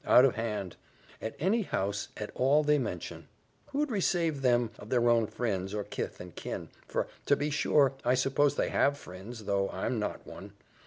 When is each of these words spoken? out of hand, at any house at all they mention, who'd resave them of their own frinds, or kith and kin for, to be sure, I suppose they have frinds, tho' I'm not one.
out 0.03 0.25
of 0.25 0.33
hand, 0.33 0.75
at 1.21 1.35
any 1.37 1.61
house 1.61 2.07
at 2.17 2.31
all 2.33 2.63
they 2.63 2.79
mention, 2.79 3.27
who'd 3.67 3.89
resave 3.91 4.41
them 4.41 4.71
of 4.79 4.89
their 4.89 5.07
own 5.07 5.27
frinds, 5.27 5.75
or 5.75 5.83
kith 5.83 6.19
and 6.19 6.35
kin 6.35 6.67
for, 6.87 7.07
to 7.27 7.35
be 7.35 7.51
sure, 7.51 7.93
I 8.03 8.15
suppose 8.15 8.55
they 8.55 8.69
have 8.69 8.97
frinds, 8.97 9.45
tho' 9.45 9.69
I'm 9.69 9.99
not 9.99 10.25
one. 10.25 10.53